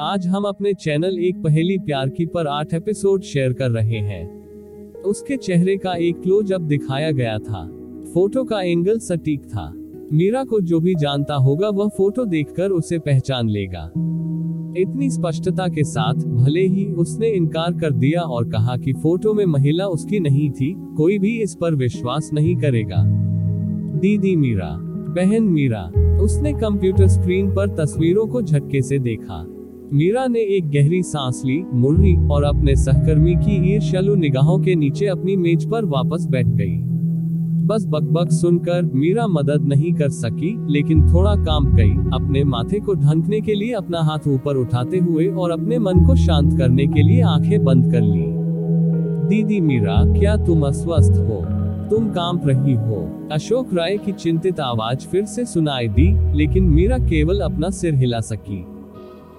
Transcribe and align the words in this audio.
आज 0.00 0.26
हम 0.26 0.44
अपने 0.44 0.72
चैनल 0.74 1.18
एक 1.18 1.42
पहेली 1.42 1.78
प्यार 1.78 2.08
की 2.08 2.26
पर 2.26 2.46
आठ 2.46 2.74
एपिसोड 2.74 3.22
शेयर 3.22 3.52
कर 3.52 3.70
रहे 3.70 3.98
हैं। 3.98 4.28
उसके 5.02 5.36
चेहरे 5.36 5.76
का 5.76 5.94
एक 5.94 6.22
क्लोज 6.22 6.52
अप 6.52 6.60
दिखाया 6.60 7.10
गया 7.10 7.38
था। 7.38 7.64
फ़ोटो 8.14 8.44
का 8.44 8.62
एंगल 8.62 8.98
सटीक 8.98 9.44
था। 9.44 9.74
मीरा 10.12 10.44
को 10.44 10.60
जो 10.60 10.80
भी 10.80 10.94
जानता 10.94 11.34
होगा 11.34 11.68
वह 11.68 11.88
फ़ोटो 11.88 12.24
देखकर 12.24 12.70
उसे 12.70 12.98
पहचान 12.98 13.48
लेगा। 13.48 13.84
इतनी 14.80 15.10
स्पष्टता 15.10 15.68
के 15.68 15.84
साथ 15.84 16.14
भले 16.14 16.66
ही 16.66 16.86
उसने 16.86 17.28
इनकार 17.28 17.72
कर 17.72 17.90
दिया 17.90 18.20
और 18.20 18.50
कहा 18.50 18.76
कि 18.76 18.92
फ़ोटो 18.92 19.34
में 19.34 19.46
महिला 19.46 19.86
उसकी 19.86 20.20
नहीं 20.20 20.50
थी, 20.50 20.74
कोई 20.96 21.18
भी 21.18 21.38
इस 21.42 21.54
पर 21.54 21.74
विश्वास 21.74 22.30
नहीं 22.32 22.56
करेगा। 22.56 23.04
दीदी 24.00 24.36
मीरा, 24.36 24.76
बहन 25.16 25.42
मीरा, 25.42 25.90
उसने 26.22 26.52
कंप्यूटर 26.52 27.08
स्क्रीन 27.08 27.54
पर 27.54 27.76
तस्वीरों 27.76 28.26
को 28.26 28.42
झटके 28.42 28.82
से 28.82 28.98
देखा। 28.98 29.46
मीरा 29.94 30.26
ने 30.26 30.40
एक 30.40 30.70
गहरी 30.70 31.02
सांस 31.02 31.42
ली 31.44 31.64
मुड़ी 31.74 32.16
और 32.28 32.44
अपने 32.44 32.76
सहकर्मी 32.76 33.34
की 33.34 33.74
ईर्ष्यालु 33.74 34.14
निगाहों 34.14 34.58
के 34.58 34.74
नीचे 34.74 35.06
अपनी 35.06 35.36
मेज 35.36 35.70
पर 35.70 35.84
वापस 35.84 36.26
बैठ 36.30 36.46
गई। 36.46 36.78
बस 37.66 37.84
बकबक 37.88 38.30
सुनकर 38.30 38.82
मीरा 38.94 39.26
मदद 39.26 39.64
नहीं 39.64 39.92
कर 39.92 40.08
सकी, 40.08 40.72
लेकिन 40.72 41.12
थोड़ा 41.12 41.34
काम 41.36 41.76
गई 41.76 41.90
अपने 41.90 42.44
माथे 42.44 42.80
को 42.80 42.94
ढंकने 42.94 43.40
के 43.40 43.54
लिए 43.54 43.72
अपना 43.72 44.00
हाथ 44.00 44.28
ऊपर 44.28 44.56
उठाते 44.56 44.98
हुए 44.98 45.26
और 45.26 45.50
अपने 45.50 45.78
मन 45.78 46.06
को 46.06 46.16
शांत 46.16 46.58
करने 46.58 46.86
के 46.86 47.02
लिए 47.02 47.22
आँखें 47.22 47.64
बंद 47.64 47.92
कर 47.92 48.00
ली। 48.00 48.26
दीदी 49.28 49.60
मीरा, 49.60 50.18
क्या 50.18 50.36
तुम 50.36 50.62
अस्वस्थ 50.62 51.12
हो? 51.12 51.44
तुम 51.90 52.08
काँप 52.08 52.42
रही 52.46 52.74
हो। 52.74 53.28
अशोक 53.32 53.74
राय 53.74 53.96
की 53.96 54.12
चिंतित 54.12 54.60
आवाज़ 54.60 54.98
फिर 54.98 55.24
से 55.24 55.44
सुनाई 55.44 55.88
दी, 55.88 56.36
लेकिन 56.36 56.64
मीरा 56.64 56.98
केवल 56.98 57.40
अपना 57.40 57.70
सिर 57.70 57.94
हिला 57.94 58.20
सकी। 58.20 58.66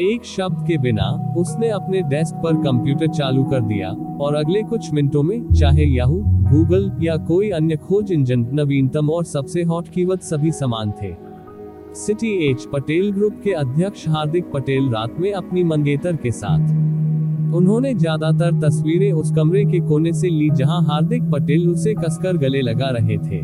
एक 0.00 0.24
शब्द 0.26 0.66
के 0.66 0.76
बिना 0.78 1.04
उसने 1.38 1.68
अपने 1.70 2.00
डेस्क 2.08 2.34
पर 2.34 2.54
कंप्यूटर 2.62 3.06
चालू 3.08 3.44
कर 3.44 3.60
दिया 3.60 3.90
और 4.20 4.34
अगले 4.34 4.62
कुछ 4.62 4.92
मिनटों 4.94 5.22
में 5.22 5.52
चाहे 5.52 5.84
याहू 5.86 6.18
गूगल 6.50 6.90
या 7.02 7.16
कोई 7.26 7.48
अन्य 7.50 7.76
खोज 7.78 8.12
इंजन 8.12 8.44
नवीनतम 8.54 9.10
और 9.10 9.24
सबसे 9.24 9.62
हॉट 9.62 9.88
कीवर्ड 9.88 10.20
सभी 10.22 10.50
समान 10.52 10.90
थे। 10.92 11.14
सिटी 11.96 12.32
एच 12.48 12.66
पटेल 12.72 13.10
ग्रुप 13.12 13.40
के 13.44 13.52
अध्यक्ष 13.54 14.06
हार्दिक 14.08 14.50
पटेल 14.52 14.90
रात 14.90 15.18
में 15.20 15.32
अपनी 15.32 15.64
मंगेतर 15.64 16.16
के 16.16 16.30
साथ। 16.32 17.54
उन्होंने 17.56 17.94
ज़्यादातर 17.94 18.60
तस्वीरें 18.60 19.12
उस 19.12 19.32
कमरे 19.36 19.64
के 19.64 19.80
कोने 19.80 20.12
से 20.12 20.28
ली 20.30 20.50
जहाँ 20.50 20.82
हार्दिक 20.84 21.30
पटेल 21.32 21.68
उसे 21.70 21.94
कसकर 21.94 22.36
गले 22.36 22.60
लगा 22.62 22.90
रहे 22.90 23.16
थे। 23.18 23.40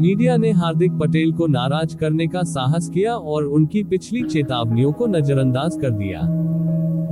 मीडिया 0.00 0.36
ने 0.36 0.50
हार्दिक 0.50 0.92
पटेल 0.92 1.32
को 1.32 1.46
नाराज़ 1.46 1.96
करने 1.96 2.26
का 2.26 2.42
साहस 2.42 2.88
किया 2.88 3.14
और 3.14 3.44
उनकी 3.44 3.82
पिछली 3.84 4.22
चेतावनियों 4.22 4.92
को 4.92 5.06
नजरअंदाज 5.06 5.76
कर 5.80 5.90
दिया। 5.90 6.20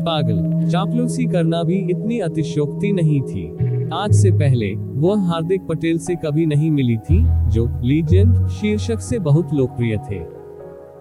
पागल, 0.04 0.68
चापलूसी 0.68 1.24
करना 1.24 1.62
भी 1.62 1.74
इतनी 1.74 2.18
अतिशोक्ति 2.18 2.92
नहीं 2.92 3.22
थी। 3.22 3.56
आज 3.92 4.12
से 4.12 4.30
पहले, 4.30 4.74
वह 4.74 5.20
हार्दिक 5.20 5.62
पटेल 5.66 5.98
से 5.98 6.14
कभी 6.14 6.46
नहीं 6.46 6.70
मिली 6.70 6.96
थी, 6.96 7.24
जो 7.50 7.68
लीजेंड, 7.82 8.48
शीर्षक 8.48 9.00
से 9.00 9.18
बहुत 9.18 9.54
लोकप्रिय 9.54 9.96
थे। 9.96 10.18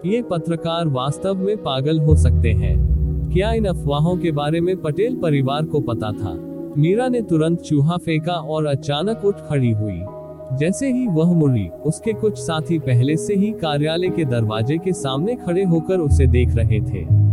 ये 0.08 0.22
पत्रकार 0.22 0.88
वास्तव 0.88 1.34
में 1.34 1.56
पागल 1.56 2.00
हो 2.00 2.16
सकते 2.16 2.52
हैं। 2.52 2.96
क्या 3.32 3.52
इन 3.52 3.64
अफवाहों 3.64 4.16
के 4.16 4.30
बारे 4.30 4.60
में 4.60 4.76
पटेल 4.76 5.16
परिवार 5.16 5.64
को 5.64 5.80
पता 5.80 6.12
था? 6.12 6.34
मीरा 6.78 7.08
ने 7.08 7.22
तुरंत 7.22 7.60
चूहा 7.60 7.96
फेंका 7.96 8.32
और 8.32 8.66
अचानक 8.66 9.24
उठ 9.24 9.34
खड़ी 9.34 9.72
हुई। 9.72 10.00
जैसे 10.52 10.92
ही 10.92 11.06
वह 11.06 11.32
मुड़ी, 11.32 11.68
उसके 11.68 12.12
कुछ 12.12 12.38
साथी 12.38 12.78
पहले 12.78 13.16
से 13.16 13.34
ही 13.34 13.50
कार्यालय 13.50 14.08
के 14.08 14.24
दरवाजे 14.24 14.78
के 14.78 14.92
सामने 14.92 15.34
खड़े 15.34 15.64
होकर 15.64 15.98
उसे 15.98 16.26
देख 16.26 16.54
रहे 16.54 16.80
थे। 16.80 17.26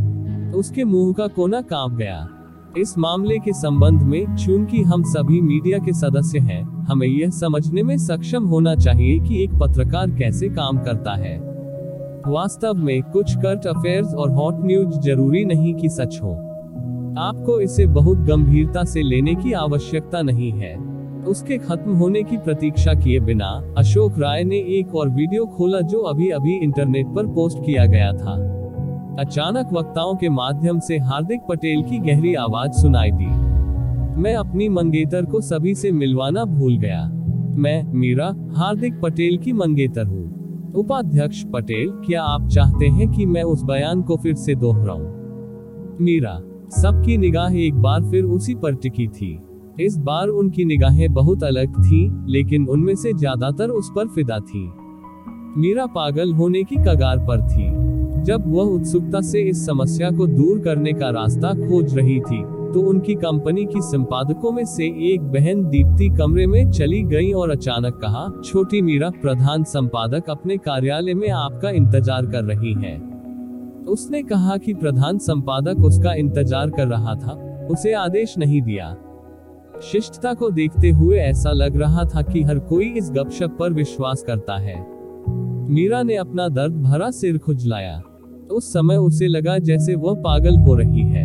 उसके 0.51 0.83
मुँह 0.83 1.13
का 1.13 1.27
कोना 1.27 1.61
काँप 1.61 1.91
गया। 1.91 2.29
इस 2.77 2.97
मामले 2.97 3.37
के 3.37 3.53
संबंध 3.53 4.01
में, 4.01 4.35
चूँकि 4.35 4.81
हम 4.81 5.03
सभी 5.03 5.41
मीडिया 5.41 5.77
के 5.77 5.93
सदस्य 5.93 6.39
हैं, 6.39 6.85
हमें 6.85 7.07
यह 7.07 7.29
समझने 7.29 7.83
में 7.83 7.97
सक्षम 7.97 8.43
होना 8.43 8.75
चाहिए 8.75 9.19
कि 9.19 9.43
एक 9.43 9.51
पत्रकार 9.53 10.09
कैसे 10.09 10.49
काम 10.49 10.77
करता 10.77 11.15
है। 11.15 11.37
वास्तव 12.27 12.73
में, 12.73 13.03
कुछ 13.03 13.35
करंट 13.35 13.65
अफेयर्स 13.65 14.13
और 14.13 14.31
हॉट 14.31 14.55
न्यूज़ 14.59 14.99
ज़रूरी 14.99 15.45
नहीं 15.45 15.73
कि 15.73 15.89
सच 15.89 16.19
हो। 16.23 16.31
आपको 17.17 17.59
इसे 17.59 17.85
बहुत 17.85 18.17
गंभीरता 18.17 18.83
से 18.83 19.01
लेने 19.01 19.35
की 19.35 19.53
आवश्यकता 19.53 20.21
नहीं 20.21 20.51
है। 20.51 20.92
उसके 21.23 21.57
खत्म 21.57 21.91
होने 21.91 22.23
की 22.23 22.37
प्रतीक्षा 22.37 22.93
किए 22.93 23.19
बिना 23.19 23.73
अशोक 23.77 24.19
राय 24.19 24.43
ने 24.43 24.55
एक 24.55 24.95
और 24.95 25.09
वीडियो 25.09 25.45
खोला 25.45 25.81
जो 25.81 25.99
अभी 25.99 26.29
अभी 26.29 26.53
इंटरनेट 26.57 27.07
पर 27.07 27.27
पोस्ट 27.27 27.57
किया 27.65 27.85
गया 27.85 28.13
था। 28.13 28.53
अचानक 29.19 29.69
वक्ताओं 29.73 30.15
के 30.15 30.29
माध्यम 30.29 30.79
से 30.79 30.97
हार्दिक 30.97 31.41
पटेल 31.49 31.83
की 31.83 31.99
गहरी 31.99 32.33
आवाज़ 32.33 32.71
सुनाई 32.71 33.11
दी। 33.11 33.53
मैं 34.21 34.35
अपनी 34.35 34.69
मंगेतर 34.69 35.25
को 35.25 35.41
सभी 35.41 35.75
से 35.75 35.91
मिलवाना 35.91 36.45
भूल 36.45 36.77
गया। 36.77 37.11
मैं, 37.55 37.93
मीरा, 37.93 38.35
हार्दिक 38.51 39.01
पटेल 39.01 39.37
की 39.37 39.53
मंगेतर 39.53 40.05
हूँ। 40.05 40.33
उपाध्यक्ष 40.75 41.43
पटेल, 41.43 41.89
क्या 41.89 42.23
आप 42.23 42.47
चाहते 42.47 42.85
हैं 42.85 43.11
कि 43.11 43.25
मैं 43.25 43.43
उस 43.43 43.63
बयान 43.63 44.01
को 44.01 44.15
फिर 44.15 44.35
से 44.35 44.55
दोहराऊं? 44.55 45.07
मीरा, 46.01 46.39
सबकी 46.69 47.17
निगाह 47.17 47.55
एक 47.55 47.75
बार 47.75 48.01
फिर 48.01 48.23
उसी 48.23 48.55
पर 48.55 48.75
टिकी 48.75 49.07
थी। 49.07 49.41
इस 49.79 49.97
बार 49.97 50.27
उनकी 50.29 50.65
निगाहें 50.65 51.13
बहुत 51.13 51.43
अलग 51.43 51.77
थी, 51.79 52.09
लेकिन 52.27 52.67
उनमें 52.67 52.95
से 52.95 53.13
ज़्यादातर 53.13 53.69
उस 53.69 53.91
पर 53.95 54.07
फिदा 54.07 54.39
थी। 54.41 54.63
मीरा 55.57 55.85
पागल 55.85 56.33
होने 56.33 56.63
की 56.63 56.75
कगार 56.77 57.19
पर 57.19 57.41
थी। 57.47 57.71
जब 58.23 58.43
वह 58.47 58.65
उत्सुकता 58.65 59.21
से 59.21 59.41
इस 59.41 59.65
समस्या 59.65 60.09
को 60.11 60.27
दूर 60.27 60.59
करने 60.59 60.93
का 60.93 61.09
रास्ता 61.11 61.53
खोज 61.59 61.95
रही 61.97 62.19
थी 62.21 62.43
तो 62.73 62.81
उनकी 62.81 63.13
कंपनी 63.15 63.65
की 63.65 63.81
संपादकों 63.81 64.51
में 64.51 64.63
से 64.65 64.85
एक 65.07 65.21
बहन 65.31 65.63
दीप्ति 65.63 66.07
कमरे 66.09 66.45
में 66.47 66.71
चली 66.71 67.01
गई 67.03 67.31
और 67.31 67.49
अचानक 67.49 67.99
कहा, 68.01 68.27
छोटी 68.43 68.81
मीरा, 68.81 69.09
प्रधान 69.11 69.63
संपादक 69.63 70.29
अपने 70.29 70.57
कार्यालय 70.57 71.13
में 71.13 71.29
आपका 71.29 71.69
इंतज़ार 71.71 72.25
कर 72.25 72.43
रही 72.43 72.73
है। 72.75 72.95
उसने 73.87 74.21
कहा 74.23 74.57
कि 74.57 74.73
प्रधान 74.73 75.17
संपादक 75.19 75.83
उसका 75.85 76.13
इंतज़ार 76.13 76.69
कर 76.69 76.87
रहा 76.87 77.15
था, 77.15 77.33
उसे 77.71 77.93
आदेश 77.95 78.37
नहीं 78.37 78.61
दिया। 78.61 78.95
शिष्टता 79.81 80.33
को 80.33 80.49
देखते 80.49 80.89
हुए 80.89 81.17
ऐसा 81.17 81.51
लग 81.51 81.75
रहा 81.77 82.03
था 82.05 82.21
कि 82.21 82.41
हर 82.41 82.59
कोई 82.59 82.85
इस 82.87 83.09
गपशप 83.11 83.55
पर 83.59 83.73
विश्वास 83.73 84.23
करता 84.23 84.57
है। 84.57 84.75
मीरा 85.69 86.01
ने 86.03 86.15
अपना 86.15 86.47
दर्द 86.47 86.73
भरा 86.73 87.09
सिर 87.11 87.37
खुजलाया। 87.37 88.01
उस 88.51 88.71
समय 88.73 88.97
उसे 88.97 89.27
लगा 89.27 89.57
जैसे 89.57 89.95
वह 89.95 90.15
पागल 90.15 90.57
हो 90.57 90.75
रही 90.75 91.01
है। 91.01 91.23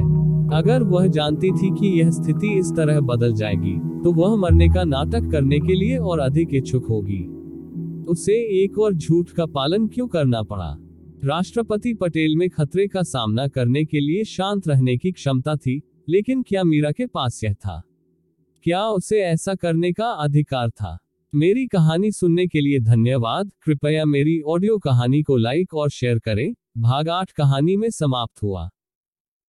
अगर 0.53 0.83
वह 0.83 1.07
जानती 1.07 1.51
थी 1.51 1.71
कि 1.71 1.89
यह 2.01 2.11
स्थिति 2.11 2.53
इस 2.59 2.73
तरह 2.77 3.01
बदल 3.01 3.33
जाएगी 3.33 3.77
तो 4.05 4.13
वह 4.13 4.37
मरने 4.37 4.69
का 4.69 4.85
नाटक 4.85 5.31
करने 5.31 5.59
के 5.59 5.75
लिए 5.75 5.97
और 5.97 6.19
अधिक 6.19 6.55
इच्छुक 6.55 6.87
होगी। 6.87 7.25
उसे 8.09 8.35
एक 8.63 8.79
और 8.79 8.95
झूठ 8.95 9.31
का 9.31 9.47
पालन 9.47 9.87
क्यों 9.87 10.07
करना 10.09 10.43
पड़ा? 10.43 10.77
राष्ट्रपति 11.25 11.95
पटेल 11.95 12.37
में 12.37 12.49
खतरे 12.51 12.87
का 12.87 13.03
सामना 13.03 13.47
करने 13.49 13.85
के 13.85 14.01
लिए 14.01 14.25
शांत 14.25 14.69
रहने 14.69 14.97
की 14.97 15.13
क्षमता 15.13 15.57
थी, 15.57 15.81
लेकिन 16.09 16.43
क्या 16.43 16.65
मीरा 16.65 16.91
के 16.91 17.07
पास 17.07 17.41
यह 17.45 17.53
था? 17.55 17.83
क्या 18.69 18.89
उसे 18.89 19.21
ऐसा 19.21 19.55
करने 19.55 19.93
का 19.93 20.05
अधिकार 20.05 20.71
था? 20.71 20.99
मेरी 21.35 21.67
कहानी 21.67 22.13
सुनने 22.13 22.47
के 22.47 22.61
लिए 22.61 22.81
धन्यवाद। 22.81 23.51
कृपया 23.63 24.05
मेरी 24.05 24.41
ऑडियो 24.41 24.79
कहानी 24.79 25.23
को 25.23 25.37
लाइक 25.37 25.75
और 25.75 25.91
शेयर 25.91 26.19
करें। 26.19 26.55
भाग 26.79 27.09
आठ 27.09 27.31
कहानी 27.31 27.77
में 27.77 27.91
समाप्त 27.91 28.43
हुआ। 28.43 28.71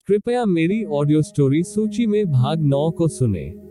कृपया 0.07 0.45
मेरी 0.45 0.83
ऑडियो 0.83 1.21
स्टोरी 1.21 1.63
सूची 1.63 2.07
में 2.07 2.31
भाग 2.31 2.61
नौ 2.61 2.91
को 2.91 3.07
सुने। 3.07 3.68